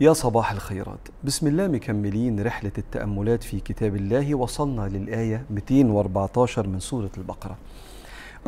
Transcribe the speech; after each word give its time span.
يا 0.00 0.12
صباح 0.12 0.52
الخيرات. 0.52 1.08
بسم 1.24 1.46
الله 1.46 1.66
مكملين 1.66 2.42
رحلة 2.42 2.72
التأملات 2.78 3.42
في 3.42 3.60
كتاب 3.60 3.96
الله 3.96 4.34
وصلنا 4.34 4.88
للآية 4.88 5.44
214 5.50 6.66
من 6.66 6.80
سورة 6.80 7.10
البقرة. 7.16 7.56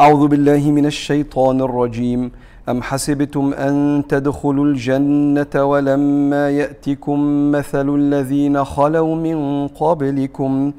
أعوذ 0.01 0.29
بالله 0.29 0.71
من 0.71 0.87
الشيطان 0.87 1.61
الرجيم. 1.61 2.32
أم 2.69 2.82
حسبتم 2.82 3.53
أن 3.54 4.04
تدخلوا 4.09 4.64
الجنة 4.64 5.64
ولما 5.64 6.50
يأتكم 6.50 7.50
مثل 7.52 7.95
الذين 7.95 8.64
خلوا 8.64 9.14
من 9.14 9.69
قبلكم 9.69 10.73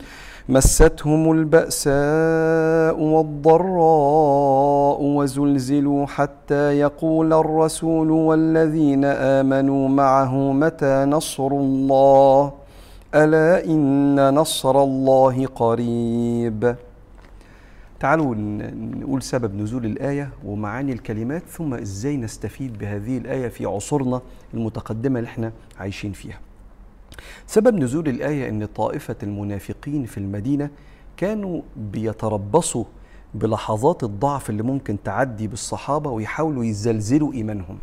مستهم 0.50 1.32
البأساء 1.32 3.02
والضراء 3.14 5.02
وزلزلوا 5.02 6.05
حتى 6.05 6.80
يقول 6.80 7.34
الرسول 7.34 8.12
والذين 8.12 9.05
آمنوا 9.05 9.90
معه 9.90 10.52
متى 10.52 11.05
نصر 11.05 11.48
الله؟ 11.48 12.52
ألا 13.16 13.66
إن 13.66 14.34
نصر 14.34 14.84
الله 14.84 15.45
قريب. 15.45 16.76
تعالوا 18.00 18.36
نقول 18.96 19.22
سبب 19.22 19.56
نزول 19.56 19.86
الآية 19.86 20.30
ومعاني 20.46 20.94
الكلمات 20.94 21.44
ثم 21.50 21.74
إزاي 21.74 22.18
نستفيد 22.18 22.78
بهذه 22.78 23.18
الآية 23.18 23.48
في 23.48 23.66
عصورنا 23.66 24.22
المتقدمة 24.54 25.20
اللي 25.20 25.28
إحنا 25.30 25.52
عايشين 25.80 26.12
فيها. 26.12 26.40
سبب 27.48 27.76
نزول 27.76 28.08
الآية 28.08 28.50
أن 28.50 28.66
طائفة 28.66 29.16
المنافقين 29.23 30.06
في 30.06 30.18
المدينة 30.18 30.70
كانوا 31.18 31.62
بيتربصوا 31.76 32.84
بلحظات 33.34 34.04
الضعف 34.04 34.50
اللي 34.50 34.64
ممكن 34.64 34.98
تعدي 35.04 35.48
بالصحابة 35.48 36.09
ويحاولوا 36.12 36.66
يزلزلوا 36.66 37.34
إيمانهم. 37.34 37.78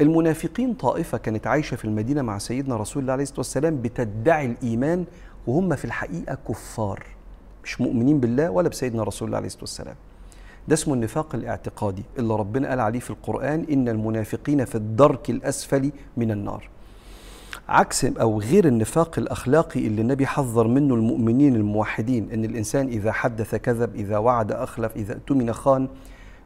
المنافقين 0.00 0.74
طائفة 0.74 1.18
كانت 1.18 1.46
عايشة 1.46 1.74
في 1.74 1.84
المدينة 1.84 2.22
مع 2.22 2.38
سيدنا 2.38 2.76
رسول 2.76 3.02
الله 3.02 3.12
عليه 3.12 3.22
الصلاة 3.22 3.38
والسلام 3.40 3.82
بتدعي 3.82 4.46
الإيمان 4.46 5.04
وهم 5.46 5.76
في 5.76 5.84
الحقيقة 5.84 6.38
كفار. 6.48 7.17
مش 7.68 7.80
مؤمنين 7.80 8.20
بالله 8.20 8.50
ولا 8.50 8.68
بسيدنا 8.68 9.02
رسول 9.02 9.28
الله 9.28 9.36
عليه 9.36 9.46
الصلاة 9.46 9.62
والسلام. 9.62 9.94
ده 10.68 10.74
اسمه 10.74 10.94
النفاق 10.94 11.34
الاعتقادي 11.34 12.02
اللي 12.18 12.34
ربنا 12.36 12.68
قال 12.68 12.80
عليه 12.80 13.00
في 13.00 13.10
القرآن 13.10 13.66
إن 13.72 13.88
المنافقين 13.88 14.64
في 14.64 14.74
الدرك 14.74 15.30
الأسفل 15.30 15.92
من 16.16 16.30
النار. 16.30 16.68
عكس 17.68 18.04
أو 18.04 18.40
غير 18.40 18.66
النفاق 18.66 19.18
الأخلاقي 19.18 19.86
اللي 19.86 20.02
النبي 20.02 20.26
حذر 20.26 20.66
منه 20.68 20.94
المؤمنين 20.94 21.56
الموحدين 21.56 22.30
إن 22.32 22.44
الإنسان 22.44 22.86
إذا 22.88 23.12
حدث 23.12 23.54
كذب 23.54 23.94
إذا 23.94 24.18
وعد 24.18 24.52
أخلف 24.52 24.96
إذا 24.96 25.14
اؤتمن 25.14 25.52
خان 25.52 25.88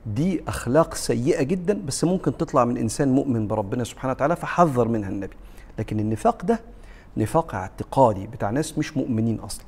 دي 0.07 0.43
أخلاق 0.49 0.95
سيئة 0.95 1.43
جدا 1.43 1.81
بس 1.87 2.05
ممكن 2.05 2.37
تطلع 2.37 2.65
من 2.65 2.77
إنسان 2.77 3.09
مؤمن 3.09 3.47
بربنا 3.47 3.85
سبحانه 3.85 4.13
وتعالى 4.13 4.37
فحذر 4.37 4.89
منها 4.89 5.09
النبي. 5.09 5.37
لكن 5.79 6.01
النفاق 6.01 6.45
ده 6.45 6.61
نفاق 7.17 7.55
اعتقادي 7.55 8.27
بتاع 8.27 8.51
ناس 8.51 8.79
مش 8.79 8.97
مؤمنين 8.97 9.41
أصلا. 9.41 9.65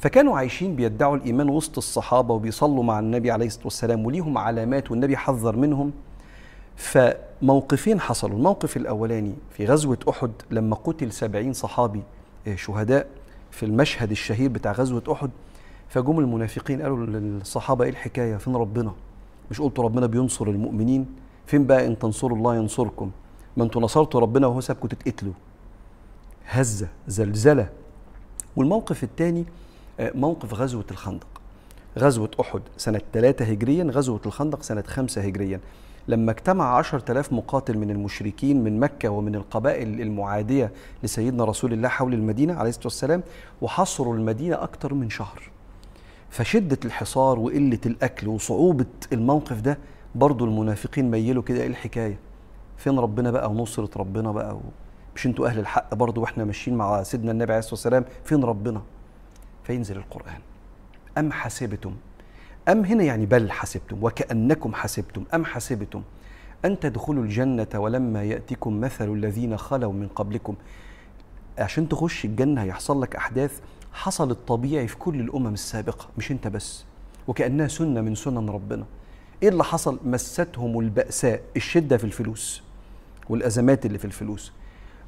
فكانوا 0.00 0.38
عايشين 0.38 0.76
بيدعوا 0.76 1.16
الإيمان 1.16 1.48
وسط 1.50 1.78
الصحابة 1.78 2.34
وبيصلوا 2.34 2.82
مع 2.84 2.98
النبي 2.98 3.30
عليه 3.30 3.46
الصلاة 3.46 3.64
والسلام 3.64 4.06
وليهم 4.06 4.38
علامات 4.38 4.90
والنبي 4.90 5.16
حذر 5.16 5.56
منهم. 5.56 5.92
فموقفين 6.76 8.00
حصلوا. 8.00 8.36
الموقف 8.36 8.76
الأولاني 8.76 9.34
في 9.50 9.66
غزوة 9.66 9.98
أحد 10.08 10.30
لما 10.50 10.76
قتل 10.76 11.12
سبعين 11.12 11.52
صحابي 11.52 12.02
شهداء 12.54 13.06
في 13.50 13.66
المشهد 13.66 14.10
الشهير 14.10 14.48
بتاع 14.50 14.72
غزوة 14.72 15.02
أحد. 15.12 15.30
فجم 15.88 16.18
المنافقين 16.18 16.82
قالوا 16.82 17.06
للصحابة 17.06 17.84
إيه 17.84 17.90
الحكاية؟ 17.90 18.36
فين 18.36 18.56
ربنا؟ 18.56 18.92
مش 19.50 19.60
قلتوا 19.60 19.84
ربنا 19.84 20.06
بينصر 20.06 20.48
المؤمنين؟ 20.48 21.06
فين 21.46 21.66
بقى 21.66 21.86
إن 21.86 21.98
تنصروا 21.98 22.36
الله 22.38 22.56
ينصركم؟ 22.56 23.10
ما 23.56 23.64
أنتوا 23.64 23.82
نصرتوا 23.82 24.20
ربنا 24.20 24.46
وهو 24.46 24.60
سابكم 24.60 24.88
تتقتلوا. 24.88 25.32
هزة 26.46 26.88
زلزلة. 27.08 27.68
والموقف 28.56 29.04
الثاني 29.04 29.44
موقف 30.00 30.54
غزوة 30.54 30.84
الخندق. 30.90 31.26
غزوة 31.98 32.30
أحد 32.40 32.60
سنة 32.76 33.00
3 33.12 33.44
هجريا 33.44 33.84
غزوة 33.84 34.20
الخندق 34.26 34.62
سنة 34.62 34.82
5 34.86 35.22
هجريا. 35.22 35.60
لما 36.08 36.30
اجتمع 36.32 36.76
عشر 36.76 37.02
آلاف 37.10 37.32
مقاتل 37.32 37.78
من 37.78 37.90
المشركين 37.90 38.64
من 38.64 38.80
مكة 38.80 39.08
ومن 39.08 39.34
القبائل 39.34 40.00
المعادية 40.00 40.72
لسيدنا 41.02 41.44
رسول 41.44 41.72
الله 41.72 41.88
حول 41.88 42.14
المدينة 42.14 42.54
عليه 42.54 42.68
الصلاة 42.68 42.84
والسلام 42.86 43.22
وحصروا 43.62 44.14
المدينة 44.16 44.62
أكثر 44.62 44.94
من 44.94 45.10
شهر. 45.10 45.42
فشدة 46.30 46.78
الحصار 46.84 47.38
وقلة 47.38 47.78
الأكل 47.86 48.28
وصعوبة 48.28 48.86
الموقف 49.12 49.60
ده 49.60 49.78
برضو 50.14 50.44
المنافقين 50.44 51.10
ميلوا 51.10 51.42
كده 51.42 51.60
إيه 51.60 51.66
الحكاية؟ 51.66 52.18
فين 52.76 52.98
ربنا 52.98 53.30
بقى؟ 53.30 53.50
ونصرة 53.50 53.90
ربنا 53.96 54.32
بقى. 54.32 54.58
مش 55.16 55.26
أنتوا 55.26 55.46
أهل 55.46 55.58
الحق 55.58 55.94
برضو 55.94 56.20
وإحنا 56.20 56.44
ماشيين 56.44 56.76
مع 56.76 57.02
سيدنا 57.02 57.32
النبي 57.32 57.52
عليه 57.52 57.58
الصلاة 57.58 57.74
والسلام 57.74 58.04
فين 58.24 58.44
ربنا؟ 58.44 58.82
فينزل 59.64 59.96
القرآن. 59.96 60.40
أم 61.18 61.32
حسبتم؟ 61.32 61.94
أم 62.68 62.84
هنا 62.84 63.04
يعني 63.04 63.26
بل 63.26 63.50
حسبتم 63.50 64.04
وكأنكم 64.04 64.74
حسبتم 64.74 65.24
أم 65.34 65.44
حسبتم 65.44 66.02
أن 66.64 66.80
تدخلوا 66.80 67.24
الجنة 67.24 67.66
ولما 67.74 68.24
يأتكم 68.24 68.80
مثل 68.80 69.12
الذين 69.12 69.56
خلوا 69.56 69.92
من 69.92 70.08
قبلكم. 70.08 70.54
عشان 71.58 71.88
تخش 71.88 72.24
الجنة 72.24 72.62
هيحصل 72.62 73.02
لك 73.02 73.16
أحداث 73.16 73.60
حصلت 73.92 74.38
طبيعي 74.48 74.88
في 74.88 74.96
كل 74.96 75.20
الأمم 75.20 75.54
السابقة 75.54 76.08
مش 76.18 76.30
أنت 76.30 76.48
بس 76.48 76.84
وكأنها 77.28 77.68
سنة 77.68 78.00
من 78.00 78.14
سنن 78.14 78.48
ربنا. 78.50 78.84
إيه 79.42 79.48
اللي 79.48 79.64
حصل؟ 79.64 79.98
مستهم 80.04 80.80
البأساء 80.80 81.42
الشدة 81.56 81.96
في 81.96 82.04
الفلوس 82.04 82.62
والأزمات 83.28 83.86
اللي 83.86 83.98
في 83.98 84.04
الفلوس. 84.04 84.52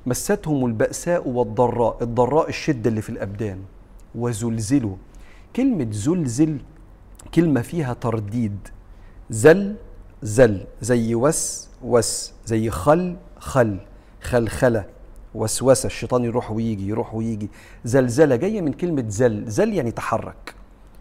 مستهم 0.06 0.66
البأساء 0.66 1.28
والضراء 1.28 2.02
الضراء 2.02 2.48
الشدة 2.48 2.90
اللي 2.90 3.02
في 3.02 3.10
الأبدان. 3.10 3.62
وزلزلوا. 4.14 4.96
كلمة 5.56 5.88
زلزل 5.90 6.58
كلمة 7.34 7.62
فيها 7.62 7.92
ترديد. 7.94 8.68
زل 9.30 9.76
زل 10.22 10.64
زي 10.80 11.14
وس 11.14 11.68
وس 11.82 12.32
زي 12.46 12.70
خل 12.70 13.16
خل 13.38 13.78
خلخلة 14.20 14.84
وسوسة. 15.34 15.86
الشيطان 15.86 16.24
يروح 16.24 16.50
ويجي 16.50 16.88
يروح 16.88 17.14
ويجي. 17.14 17.50
زلزلة 17.84 18.36
جاية 18.36 18.60
من 18.60 18.72
كلمة 18.72 19.04
زل. 19.08 19.50
زل 19.50 19.72
يعني 19.72 19.90
تحرك. 19.90 20.54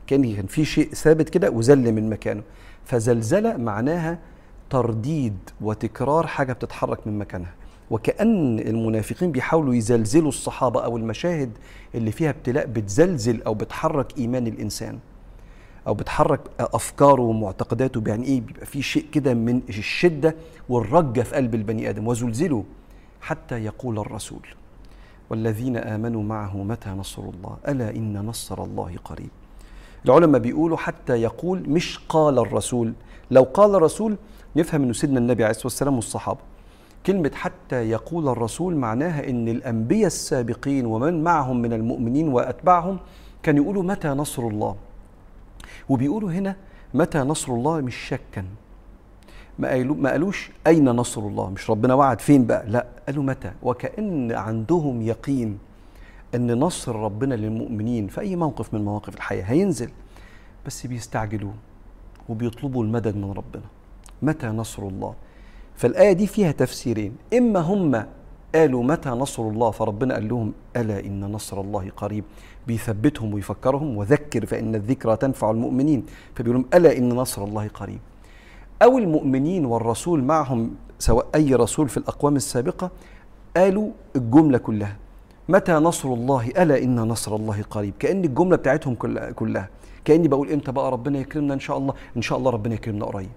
كأن 0.08 0.36
كان 0.36 0.46
في 0.46 0.66
شيء 0.66 0.94
ثابت 0.94 1.30
كده 1.30 1.50
وزل 1.50 1.92
من 1.92 2.10
مكانه. 2.10 2.44
فزلزلة 2.86 3.58
معناها 3.58 4.20
ترديد 4.70 5.38
وتكرار 5.62 6.28
حاجة 6.28 6.54
بتتحرك 6.54 7.08
من 7.08 7.18
مكانها. 7.20 7.54
وكأن 7.92 8.60
المنافقين 8.60 9.32
بيحاولوا 9.32 9.76
يزلزلوا 9.76 10.30
الصحابة 10.30 10.84
أو 10.84 10.98
المشاهد 10.98 11.52
اللي 11.96 12.12
فيها 12.12 12.30
ابتلاء 12.30 12.66
بتزلزل 12.66 13.42
أو 13.44 13.54
بتحرك 13.54 14.18
إيمان 14.18 14.48
الإنسان 14.48 15.00
أو 15.88 15.94
بتحرك 15.94 16.40
أفكاره 16.60 17.22
ومعتقداته 17.22 18.04
يعني 18.08 18.26
إيه؟ 18.26 18.42
بيبقى 18.42 18.66
في 18.66 18.82
شيء 18.82 19.06
كده 19.12 19.34
من 19.34 19.62
الشدة 19.70 20.36
والرجة 20.70 21.22
في 21.22 21.36
قلب 21.36 21.56
البني 21.56 21.90
آدم. 21.90 22.08
وزلزلوا 22.08 22.64
حتى 23.22 23.56
يقول 23.66 24.00
الرسول 24.00 24.48
والذين 25.30 25.78
آمنوا 25.78 26.24
معه 26.24 26.58
متى 26.64 26.90
نصر 26.90 27.22
الله؟ 27.22 27.58
ألا 27.68 27.90
إن 27.90 28.26
نصر 28.26 28.64
الله 28.64 28.96
قريب. 29.06 29.30
العلماء 30.06 30.42
بيقولوا 30.42 30.78
حتى 30.78 31.14
يقول 31.14 31.70
مش 31.70 32.00
قال 32.10 32.40
الرسول. 32.40 32.94
لو 33.32 33.44
قال 33.44 33.76
الرسول 33.76 34.18
نفهم 34.56 34.84
إنه 34.84 34.94
سيدنا 34.94 35.20
النبي 35.20 35.44
عليه 35.44 35.52
الصلاة 35.52 35.66
والسلام 35.66 35.96
والصحابة. 35.96 36.51
كلمة 37.06 37.32
حتى 37.36 37.76
يقول 37.90 38.28
الرسول 38.30 38.76
معناها 38.76 39.30
إن 39.30 39.48
الأنبياء 39.48 40.08
السابقين 40.08 40.86
ومن 40.86 41.24
معهم 41.24 41.62
من 41.62 41.74
المؤمنين 41.74 42.28
وأتباعهم 42.28 43.00
كانوا 43.44 43.64
يقولوا 43.64 43.84
متى 43.84 44.08
نصر 44.08 44.48
الله؟ 44.48 44.76
وبيقولوا 45.90 46.32
هنا 46.32 46.56
متى 46.94 47.18
نصر 47.20 47.54
الله؟ 47.54 47.82
مش 47.82 47.96
شكا. 47.96 48.46
ما 49.60 49.68
قالوا 49.70 49.96
ما 49.96 50.10
قالوش 50.12 50.52
أين 50.68 50.86
نصر 50.90 51.22
الله؟ 51.22 51.50
مش 51.50 51.70
ربنا 51.70 51.94
وعد 51.94 52.22
فين 52.22 52.46
بقى؟ 52.46 52.66
لا 52.70 52.86
قالوا 53.08 53.24
متى؟ 53.24 53.52
وكأن 53.64 54.32
عندهم 54.32 55.02
يقين 55.02 55.58
إن 56.36 56.60
نصر 56.60 56.96
ربنا 56.96 57.36
للمؤمنين 57.36 58.08
في 58.08 58.22
أي 58.22 58.36
موقف 58.36 58.74
من 58.74 58.86
مواقف 58.86 59.16
الحياة 59.16 59.44
هينزل 59.44 59.90
بس 60.66 60.88
بيستعجلوا 60.88 61.52
وبيطلبوا 62.30 62.84
المدد 62.84 63.16
من 63.16 63.32
ربنا. 63.32 63.64
متى 64.22 64.48
نصر 64.48 64.84
الله؟ 64.84 65.14
فالآية 65.82 66.14
دي 66.14 66.28
فيها 66.28 66.52
تفسيرين. 66.52 67.16
إما 67.34 67.60
هم 67.60 68.06
قالوا 68.56 68.84
متى 68.84 69.10
نصر 69.10 69.44
الله 69.44 69.72
فربنا 69.72 70.14
قال 70.14 70.28
لهم 70.30 70.54
ألا 70.78 71.00
إن 71.00 71.22
نصر 71.22 71.62
الله 71.62 71.90
قريب. 71.98 72.24
بيثبتهم 72.68 73.34
ويفكرهم 73.34 73.98
وذكر 73.98 74.46
فإن 74.46 74.76
الذكرى 74.76 75.16
تنفع 75.18 75.52
المؤمنين. 75.52 76.06
فبيقول 76.36 76.56
لهم 76.56 76.66
ألا 76.74 76.98
إن 76.98 77.10
نصر 77.10 77.44
الله 77.44 77.68
قريب. 77.68 78.00
أو 78.84 78.98
المؤمنين 78.98 79.66
والرسول 79.66 80.24
معهم 80.24 80.72
سواء 81.00 81.26
أي 81.36 81.56
رسول 81.56 81.90
في 81.90 81.98
الأقوام 81.98 82.36
السابقة 82.36 82.92
قالوا 83.58 83.90
الجملة 84.16 84.58
كلها. 84.58 84.98
متى 85.50 85.72
نصر 85.72 86.14
الله؟ 86.14 86.48
ألا 86.48 86.84
إن 86.84 86.96
نصر 86.96 87.36
الله 87.36 87.62
قريب. 87.70 87.94
كأن 88.00 88.24
الجملة 88.24 88.56
بتاعتهم 88.56 88.96
كلها, 88.96 89.32
كلها. 89.32 89.70
كأني 90.06 90.28
بقول 90.28 90.52
إمتى 90.52 90.72
بقى 90.72 90.92
ربنا 90.92 91.20
يكرمنا؟ 91.20 91.54
إن 91.54 91.60
شاء 91.60 91.78
الله 91.78 91.94
إن 92.18 92.22
شاء 92.22 92.38
الله 92.38 92.52
ربنا 92.52 92.74
يكرمنا 92.74 93.06
قريب. 93.06 93.30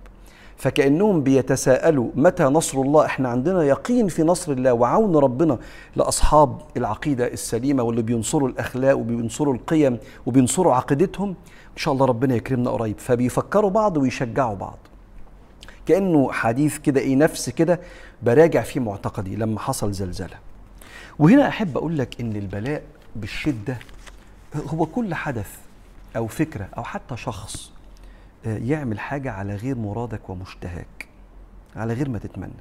فكأنهم 0.57 1.23
بيتساءلوا 1.23 2.11
متى 2.15 2.45
نصر 2.45 2.79
الله؟ 2.81 3.05
إحنا 3.07 3.29
عندنا 3.29 3.63
يقين 3.63 4.09
في 4.09 4.23
نصر 4.23 4.53
الله 4.53 4.73
وعون 4.73 5.17
ربنا 5.17 5.59
لأصحاب 5.97 6.61
العقيدة 6.77 7.27
السليمة 7.27 7.83
واللي 7.83 8.03
بينصروا 8.03 8.49
الأخلاق 8.49 8.99
وبينصروا 8.99 9.55
القيم 9.55 9.99
وبينصروا 10.27 10.75
عقيدتهم. 10.75 11.29
إن 11.73 11.77
شاء 11.77 11.95
الله 11.95 12.07
ربنا 12.07 12.35
يكرمنا 12.35 12.71
قريب. 12.71 12.99
فبيفكروا 12.99 13.71
بعض 13.71 13.97
ويشجعوا 13.97 14.55
بعض. 14.55 14.79
كأنه 15.87 16.33
حديث 16.33 16.79
كده 16.79 17.01
إيه 17.01 17.17
نفس 17.17 17.51
كده 17.51 17.81
براجع 18.23 18.63
فيه 18.63 18.81
معتقدي 18.81 19.37
لما 19.37 19.61
حصل 19.61 19.93
زلزلة. 19.93 20.37
وهنا 21.19 21.49
أحب 21.49 21.77
أقول 21.77 21.99
لك 21.99 22.21
إن 22.21 22.37
البلاء 22.37 22.83
بالشدة 23.17 23.79
هو 24.69 24.87
كل 24.87 25.15
حدث 25.15 25.51
أو 26.17 26.27
فكرة 26.27 26.69
أو 26.77 26.85
حتى 26.85 27.17
شخص 27.17 27.73
يعمل 28.45 28.99
حاجة 28.99 29.31
على 29.33 29.55
غير 29.55 29.79
مرادك 29.79 30.31
ومشتهاك 30.31 31.09
على 31.77 31.95
غير 31.95 32.09
ما 32.09 32.19
تتمنى. 32.19 32.53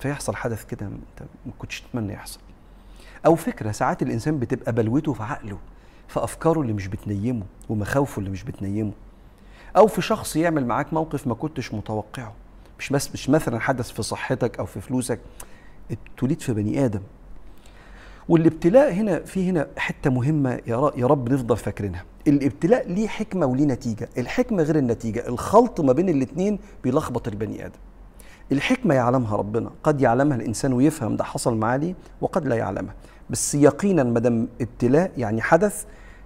فيحصل 0.00 0.36
حدث 0.36 0.64
كده 0.64 0.86
انت 0.86 1.28
ما 1.46 1.52
كنتش 1.58 1.80
تتمنى 1.80 2.12
يحصل. 2.12 2.40
أو 3.26 3.34
فكرة 3.34 3.72
ساعات 3.72 4.02
الإنسان 4.02 4.38
بتبقى 4.38 4.72
بلوته 4.72 5.12
في 5.12 5.22
عقله 5.22 5.58
في 6.08 6.24
أفكاره 6.24 6.60
اللي 6.60 6.72
مش 6.72 6.86
بتنيمه 6.86 7.44
ومخاوفه 7.68 8.18
اللي 8.18 8.30
مش 8.30 8.44
بتنيمه. 8.44 8.92
أو 9.76 9.86
في 9.86 10.02
شخص 10.02 10.36
يعمل 10.36 10.66
معاك 10.66 10.92
موقف 10.92 11.26
ما 11.26 11.34
كنتش 11.34 11.74
متوقعه. 11.74 12.34
مش 12.78 12.90
بس 12.90 13.12
مش 13.12 13.30
مثلا 13.30 13.60
حدث 13.60 13.90
في 13.90 14.02
صحتك 14.02 14.58
أو 14.58 14.66
في 14.66 14.80
فلوسك. 14.80 15.20
ابتليت 15.90 16.42
في 16.42 16.52
بني 16.52 16.84
آدم. 16.84 17.00
والابتلاء 18.28 18.92
هنا 18.92 19.18
في 19.20 19.50
هنا 19.50 19.68
حتة 19.76 20.10
مهمة 20.10 20.60
يا 20.66 21.06
رب 21.06 21.32
نفضل 21.32 21.56
فاكرينها. 21.56 22.04
الابتلاء 22.28 22.88
ليه 22.88 23.08
حكمة 23.08 23.46
وليه 23.46 23.64
نتيجة. 23.64 24.08
الحكمة 24.18 24.62
غير 24.62 24.76
النتيجة. 24.76 25.28
الخلط 25.28 25.80
ما 25.80 25.92
بين 25.92 26.08
الاثنين 26.08 26.58
بيلخبط 26.84 27.28
البني 27.28 27.66
آدم. 27.66 27.78
الحكمة 28.52 28.94
يعلمها 28.94 29.36
ربنا. 29.36 29.70
قد 29.82 30.00
يعلمها 30.00 30.36
الإنسان 30.36 30.72
ويفهم 30.72 31.16
ده 31.16 31.24
حصل 31.24 31.56
معاه 31.56 31.76
ليه 31.76 31.94
وقد 32.20 32.46
لا 32.46 32.56
يعلمها. 32.56 32.94
بس 33.30 33.54
يقينا 33.54 34.04
ما 34.04 34.20
دام 34.20 34.48
ابتلاء 34.60 35.12
يعني 35.16 35.42
حدث 35.42 35.84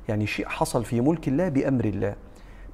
يعني 0.08 0.26
شيء 0.26 0.46
حصل 0.46 0.84
في 0.84 1.00
ملك 1.00 1.28
الله 1.28 1.48
بأمر 1.48 1.84
الله. 1.84 2.14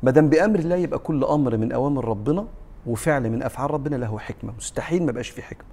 ما 0.03 0.11
دام 0.11 0.29
بأمر 0.29 0.59
الله 0.59 0.77
يبقى 0.77 0.99
كل 0.99 1.25
أمر 1.25 1.57
من 1.57 1.73
أوامر 1.73 2.05
ربنا 2.05 2.47
وفعل 2.87 3.31
من 3.31 3.43
أفعال 3.43 3.71
ربنا 3.71 3.97
له 3.97 4.19
حكمة. 4.19 4.53
مستحيل 4.59 5.03
ما 5.03 5.11
يبقاش 5.11 5.31
فيه 5.31 5.43
حكمة. 5.43 5.69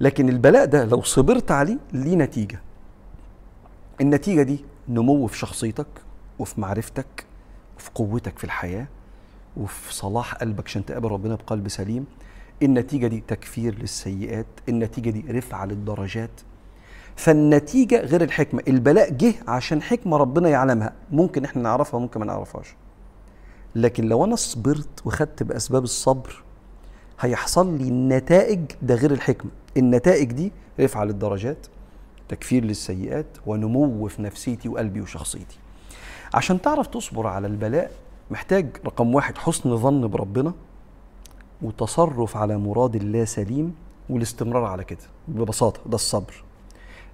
لكن 0.00 0.28
البلاء 0.28 0.64
ده 0.64 0.84
لو 0.84 1.02
صبرت 1.02 1.50
عليه 1.50 1.78
ليه 1.92 2.16
نتيجة؟ 2.16 2.60
النتيجة 4.00 4.42
دي 4.42 4.64
نمو 4.88 5.26
في 5.26 5.38
شخصيتك 5.38 5.86
وفي 6.40 6.60
معرفتك 6.60 7.24
وفي 7.78 7.90
قوتك 7.94 8.38
في 8.38 8.44
الحياة 8.44 8.86
وفي 9.56 9.94
صلاح 9.94 10.34
قلبك 10.34 10.64
عشان 10.66 10.84
تقابل 10.84 11.08
ربنا 11.08 11.34
بقلب 11.34 11.68
سليم. 11.68 12.06
النتيجة 12.62 13.06
دي 13.06 13.22
تكفير 13.28 13.78
للسيئات 13.78 14.46
النتيجة 14.68 15.10
دي 15.10 15.32
رفعة 15.32 15.64
للدرجات. 15.64 16.30
فالنتيجة 17.16 18.00
غير 18.00 18.22
الحكمة 18.22 18.62
البلاء 18.68 19.10
جه 19.10 19.34
عشان 19.48 19.82
حكمة 19.82 20.16
ربنا 20.16 20.48
يعلمها. 20.48 20.92
ممكن 21.10 21.44
إحنا 21.44 21.62
نعرفها 21.62 22.00
ممكن 22.00 22.20
ما 22.20 22.26
نعرفهاش. 22.26 22.74
لكن 23.74 24.04
لو 24.04 24.24
أنا 24.24 24.36
صبرت 24.36 25.06
وخدت 25.06 25.42
بأسباب 25.42 25.84
الصبر 25.84 26.42
هيحصل 27.20 27.78
لي 27.78 27.88
النتائج 27.88 28.60
ده 28.82 28.94
غير 28.94 29.10
الحكمة. 29.10 29.50
النتائج 29.76 30.32
دي 30.32 30.52
رفعة 30.80 31.04
للدرجات 31.04 31.66
تكفير 32.28 32.64
للسيئات 32.64 33.26
ونمو 33.46 34.08
في 34.08 34.22
نفسيتي 34.22 34.68
وقلبي 34.68 35.00
وشخصيتي. 35.00 35.58
عشان 36.34 36.62
تعرف 36.62 36.86
تصبر 36.86 37.26
على 37.26 37.46
البلاء 37.46 37.90
محتاج 38.30 38.66
رقم 38.86 39.14
واحد 39.14 39.38
حسن 39.38 39.76
ظن 39.76 40.08
بربنا 40.08 40.52
وتصرف 41.62 42.36
على 42.36 42.58
مراد 42.58 42.96
الله 42.96 43.24
سليم 43.24 43.74
والاستمرار 44.10 44.64
على 44.64 44.84
كده. 44.84 44.98
ببساطة 45.28 45.80
ده 45.86 45.94
الصبر. 45.94 46.44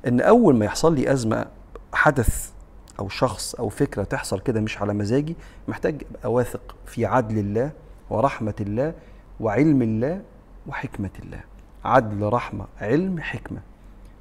إن 0.06 0.20
أول 0.20 0.56
ما 0.56 0.64
يحصل 0.64 0.94
لي 0.94 1.12
أزمة 1.12 1.46
حدث 1.92 2.50
أو 2.98 3.08
شخص 3.08 3.54
أو 3.54 3.68
فكرة 3.68 4.04
تحصل 4.04 4.40
كده 4.40 4.60
مش 4.60 4.78
على 4.78 4.94
مزاجي 4.94 5.36
محتاج 5.68 6.02
أبقى 6.10 6.32
واثق 6.32 6.76
في 6.86 7.06
عدل 7.06 7.38
الله 7.38 7.70
ورحمة 8.10 8.54
الله 8.60 8.94
وعلم 9.40 9.82
الله 9.82 10.22
وحكمة 10.66 11.10
الله. 11.24 11.40
عدل 11.84 12.22
رحمة 12.32 12.64
علم 12.80 13.20
حكمة. 13.20 13.60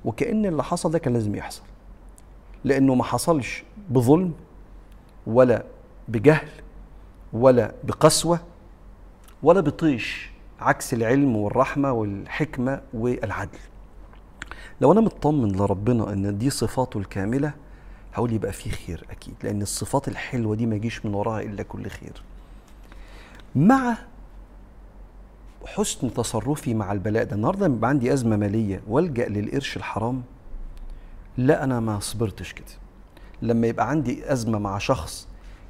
وكأن 0.06 0.46
اللي 0.46 0.64
حصل 0.64 0.92
ده 0.92 1.00
كان 1.00 1.14
لازم 1.14 1.36
يحصل. 1.36 1.62
لأنه 2.64 2.96
ما 2.96 3.04
حصلش 3.04 3.64
بظلم 3.90 4.34
ولا 5.28 5.64
بجهل 6.08 6.50
ولا 7.34 7.72
بقسوة 7.84 8.40
ولا 9.44 9.62
بطيش 9.62 10.30
عكس 10.60 10.94
العلم 10.94 11.36
والرحمة 11.36 11.92
والحكمة 11.92 12.82
والعدل. 12.94 13.58
لو 14.82 14.92
أنا 14.92 15.02
مطمن 15.02 15.52
لربنا 15.52 16.14
إن 16.14 16.38
دي 16.38 16.50
صفاته 16.50 16.98
الكاملة 16.98 17.54
هقول 18.14 18.34
يبقى 18.34 18.52
في 18.52 18.70
خير 18.70 19.06
أكيد 19.12 19.34
لأن 19.44 19.62
الصفات 19.62 20.08
الحلوة 20.08 20.56
دي 20.56 20.66
ما 20.66 20.76
يجيش 20.76 21.06
من 21.06 21.14
وراها 21.14 21.42
إلا 21.42 21.64
كل 21.64 21.88
خير. 21.90 22.24
مع 23.56 23.98
حسن 25.66 26.14
تصرفي 26.14 26.74
مع 26.74 26.92
البلاء 26.92 27.24
ده 27.24 27.36
النهارده 27.36 27.88
عندي 27.88 28.14
أزمة 28.14 28.36
مالية 28.38 28.82
وألجأ 28.88 29.28
للقرش 29.28 29.78
الحرام؟ 29.78 30.24
لا 31.38 31.64
أنا 31.64 31.80
ما 31.80 32.00
صبرتش 32.00 32.54
كده. 32.54 32.66
لما 33.46 33.68
يبقى 33.68 33.90
عندي 33.90 34.32
أزمة 34.34 34.60
مع 34.60 34.78
شخص 34.78 35.28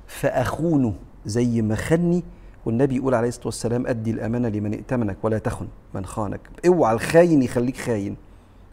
فأخونه 0.08 0.94
زي 1.26 1.62
ما 1.62 1.76
خني 1.76 2.24
والنبي 2.66 2.96
يقول 2.96 3.14
عليه 3.16 3.28
الصلاة 3.28 3.46
والسلام 3.46 3.88
أدي 3.88 4.12
الأمانة 4.12 4.48
لمن 4.48 4.74
ائتمنك 4.74 5.18
ولا 5.24 5.38
تخن 5.38 5.68
من 5.94 6.06
خانك. 6.06 6.40
اوعى 6.68 6.94
الخاين 6.94 7.44
يخليك 7.44 7.78
خاين 7.78 8.16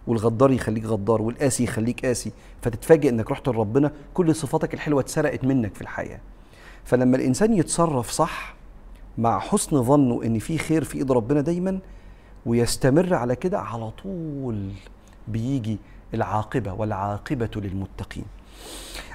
والغدار 0.06 0.50
يخليك 0.50 0.84
غدار 0.84 1.22
والقاسي 1.22 1.64
يخليك 1.64 2.06
قاسي 2.06 2.32
فتتفاجئ 2.62 3.08
إنك 3.08 3.30
رحت 3.30 3.48
لربنا 3.48 3.92
كل 4.14 4.34
صفاتك 4.34 4.74
الحلوة 4.74 5.00
اتسرقت 5.00 5.44
منك 5.44 5.74
في 5.74 5.82
الحياة. 5.82 6.20
فلما 6.84 7.16
الإنسان 7.16 7.52
يتصرف 7.54 8.10
صح 8.10 8.54
مع 9.18 9.38
حسن 9.38 9.82
ظنه 9.82 10.22
إن 10.24 10.38
في 10.38 10.58
خير 10.58 10.84
في 10.84 10.98
إيد 10.98 11.12
ربنا 11.12 11.40
دايما 11.40 11.78
ويستمر 12.46 13.14
على 13.14 13.36
كده 13.36 13.60
على 13.60 13.90
طول 13.90 14.68
بيجي 15.28 15.78
العاقبة 16.14 16.72
والعاقبة 16.72 17.50
للمتقين. 17.56 18.24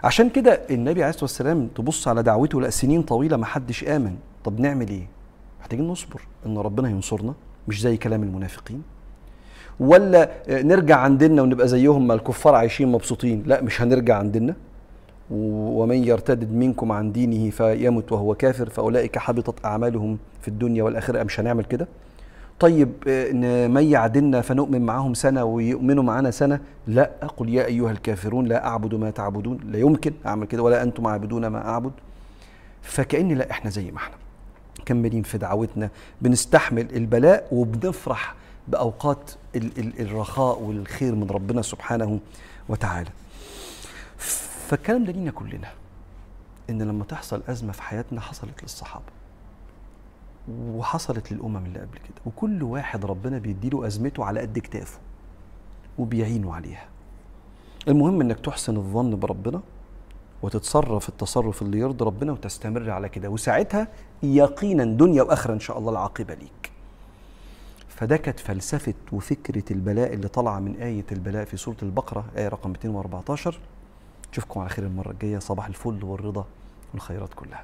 عشان 0.03 0.29
كده 0.29 0.61
النبي 0.69 1.03
عليه 1.03 1.09
الصلاة 1.09 1.23
والسلام 1.23 1.67
تبص 1.75 2.07
على 2.07 2.23
دعوته 2.23 2.61
لا 2.61 2.69
سنين 2.69 3.01
طويلة 3.01 3.37
ما 3.37 3.45
حدش 3.45 3.83
آمن. 3.83 4.15
طب 4.43 4.59
نعمل 4.59 4.89
إيه؟ 4.89 5.07
محتاجين 5.59 5.87
نصبر 5.87 6.21
إن 6.45 6.57
ربنا 6.57 6.89
ينصرنا 6.89 7.33
مش 7.67 7.81
زي 7.81 7.97
كلام 7.97 8.23
المنافقين. 8.23 8.83
ولا 9.79 10.31
نرجع 10.49 10.97
عندنا 10.97 11.41
ونبقى 11.41 11.67
زيهم 11.67 12.07
ما 12.07 12.13
الكفار 12.13 12.55
عايشين 12.55 12.87
مبسوطين 12.91 13.43
لا 13.45 13.61
مش 13.61 13.81
هنرجع 13.81 14.17
عندنا. 14.17 14.55
ومن 15.31 16.03
يرتد 16.03 16.51
منكم 16.51 16.91
عن 16.91 17.11
دينه 17.11 17.49
فيمت 17.49 18.11
وهو 18.11 18.35
كافر 18.35 18.69
فأولئك 18.69 19.17
حبطت 19.17 19.65
أعمالهم 19.65 20.17
في 20.41 20.47
الدنيا 20.47 20.83
والآخرة 20.83 21.23
مش 21.23 21.39
هنعمل 21.39 21.63
كده؟ 21.63 21.87
طيب 22.59 22.91
نميع 23.33 24.07
ديننا 24.07 24.41
فنؤمن 24.41 24.81
معاهم 24.81 25.13
سنة 25.13 25.43
ويؤمنوا 25.43 26.03
معانا 26.03 26.31
سنة؟ 26.31 26.59
لا. 26.87 27.11
قل 27.37 27.49
يا 27.49 27.65
أيها 27.65 27.91
الكافرون 27.91 28.45
لا 28.45 28.67
أعبد 28.67 28.95
ما 28.95 29.11
تعبدون. 29.11 29.59
لا 29.63 29.79
يمكن 29.79 30.13
أعمل 30.25 30.47
كده 30.47 30.63
ولا 30.63 30.83
أنتم 30.83 31.07
عابدون 31.07 31.47
ما 31.47 31.67
أعبد. 31.69 31.91
فكأن 32.81 33.31
لا 33.31 33.51
إحنا 33.51 33.69
زي 33.69 33.91
ما 33.91 33.97
إحنا 33.97 34.15
مكملين 34.79 35.23
في 35.23 35.37
دعوتنا 35.37 35.89
بنستحمل 36.21 36.95
البلاء 36.95 37.47
وبنفرح 37.51 38.35
بأوقات 38.67 39.31
الرخاء 39.99 40.61
والخير 40.61 41.15
من 41.15 41.29
ربنا 41.29 41.61
سبحانه 41.61 42.19
وتعالى. 42.69 43.09
فالكلام 44.67 45.03
ده 45.03 45.11
لينا 45.11 45.31
كلنا 45.31 45.67
إن 46.69 46.81
لما 46.81 47.03
تحصل 47.03 47.41
أزمة 47.47 47.71
في 47.71 47.81
حياتنا 47.81 48.21
حصلت 48.21 48.63
للصحابة. 48.63 49.05
وحصلت 50.51 51.31
للأمم 51.31 51.65
اللي 51.65 51.79
قبل 51.79 51.97
كده. 51.97 52.21
وكل 52.25 52.63
واحد 52.63 53.05
ربنا 53.05 53.37
بيديله 53.37 53.87
أزمته 53.87 54.25
على 54.25 54.39
قد 54.39 54.59
كتافه 54.59 54.99
وبيعينه 55.97 56.55
عليها. 56.55 56.85
المهم 57.87 58.21
إنك 58.21 58.39
تحسن 58.39 58.77
الظن 58.77 59.19
بربنا 59.19 59.61
وتتصرف 60.41 61.09
التصرف 61.09 61.61
اللي 61.61 61.79
يرضي 61.79 62.05
ربنا 62.05 62.31
وتستمر 62.31 62.89
على 62.89 63.09
كده. 63.09 63.29
وساعتها 63.29 63.87
يقينا 64.23 64.83
دنيا 64.83 65.23
وآخرة 65.23 65.53
إن 65.53 65.59
شاء 65.59 65.77
الله 65.77 65.91
العاقبة 65.91 66.33
ليك. 66.33 66.71
فده 67.89 68.17
كانت 68.17 68.39
فلسفة 68.39 68.93
وفكرة 69.11 69.63
البلاء 69.71 70.13
اللي 70.13 70.27
طالعه 70.27 70.59
من 70.59 70.75
آية 70.75 71.05
البلاء 71.11 71.45
في 71.45 71.57
سورة 71.57 71.77
البقرة 71.83 72.25
آية 72.37 72.47
رقم 72.47 72.69
214 72.69 73.59
اشوفكم 74.33 74.59
على 74.59 74.69
خير 74.69 74.85
المرة 74.85 75.11
الجاية. 75.11 75.39
صباح 75.39 75.65
الفل 75.67 76.03
والرضا 76.03 76.45
والخيرات 76.93 77.33
كلها. 77.33 77.63